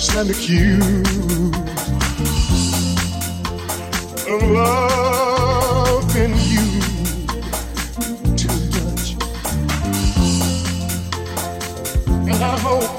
stand 0.00 0.30
accused 0.30 1.54
of 4.28 4.42
loving 4.50 6.34
you 6.52 6.66
too 8.34 8.58
much. 8.76 9.06
And 12.26 12.42
I 12.42 12.58
hope, 12.60 12.90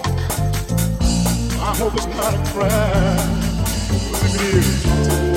I 1.59 1.75
hope 1.75 1.93
it's 1.95 2.05
not 2.05 2.33
a 2.35 2.37
crime, 2.51 3.41
but 4.11 4.31
here. 4.39 5.30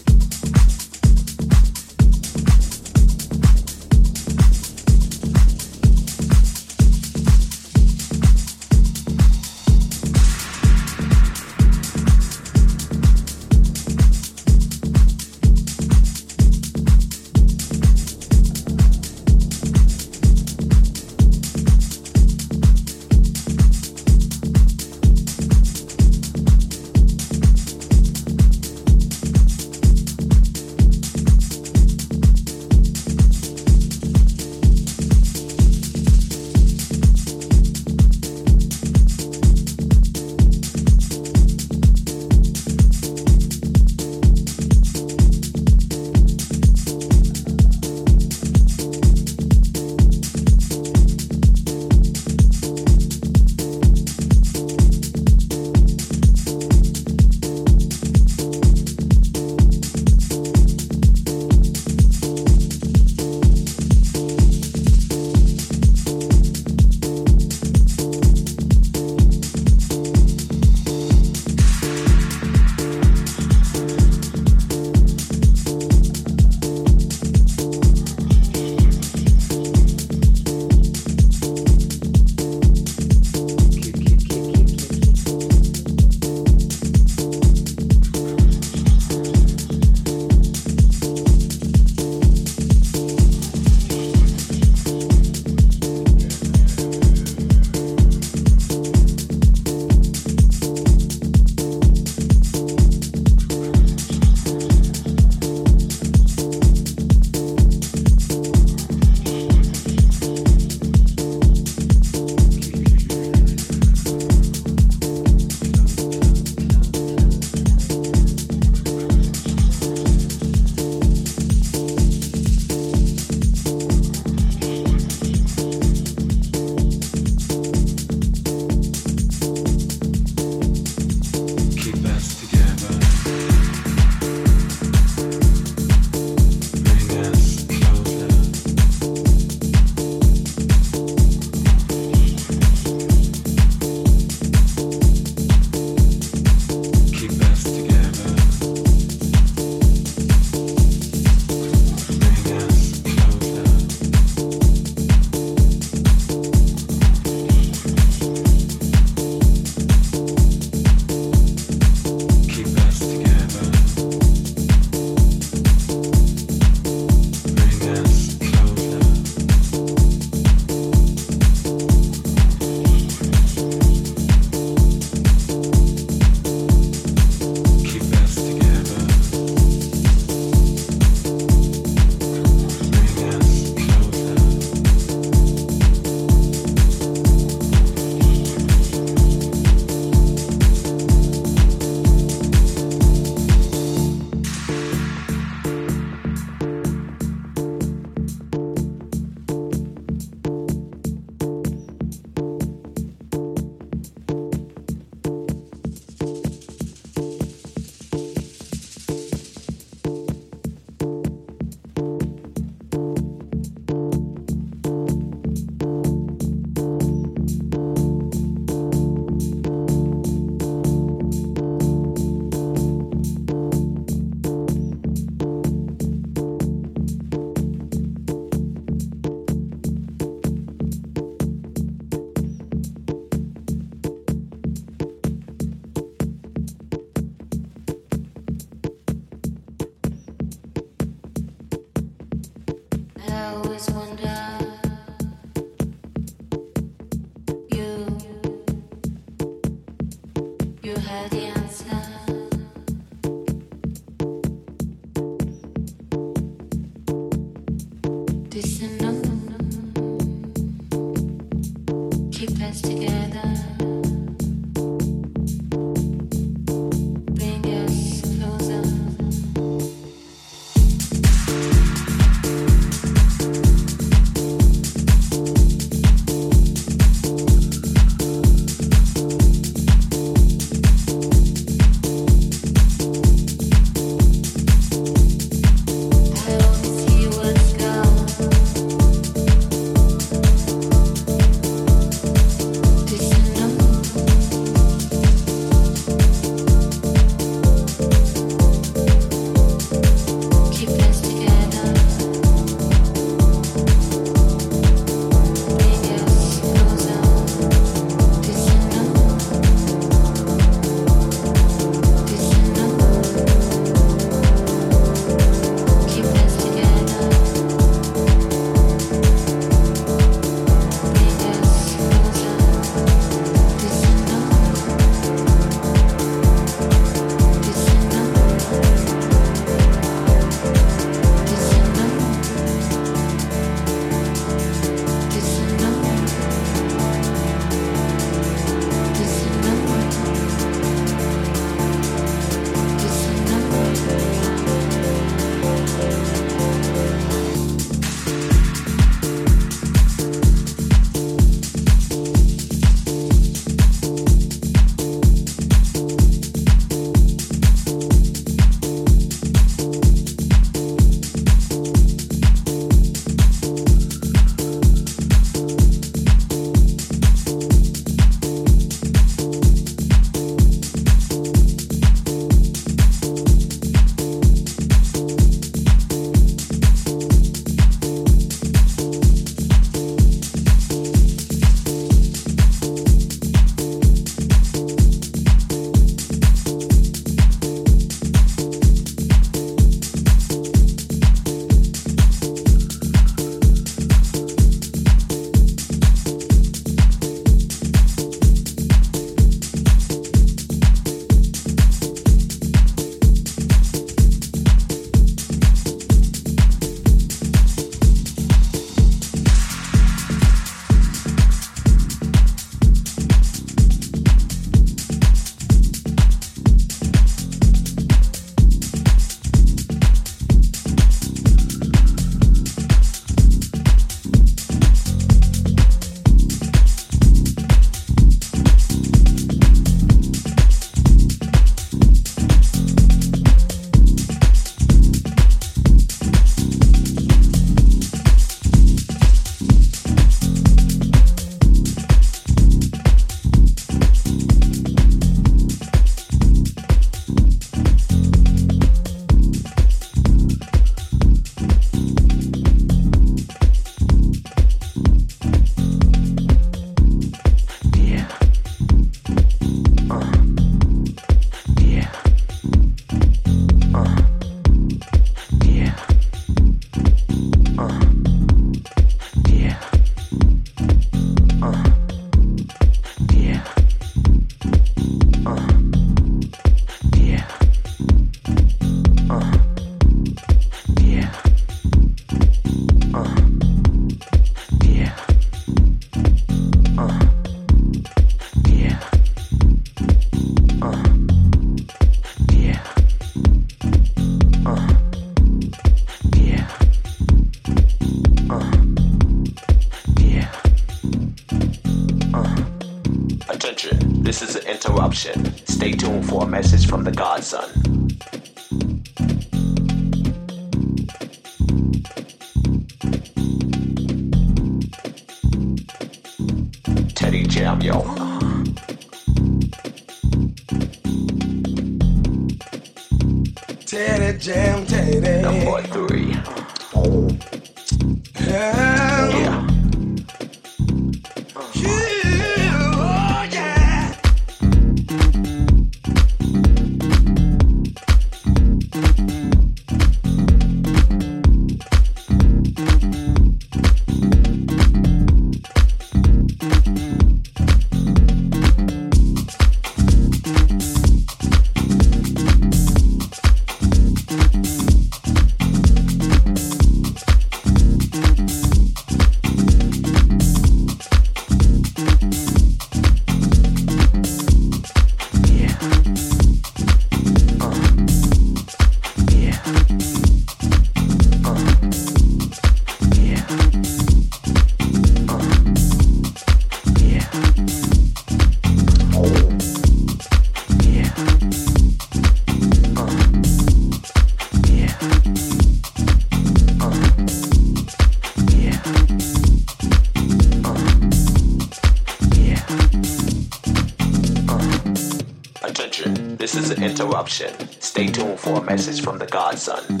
Stay 597.31 598.07
tuned 598.07 598.37
for 598.37 598.57
a 598.57 598.61
message 598.61 599.01
from 599.01 599.17
the 599.17 599.25
Godson. 599.25 600.00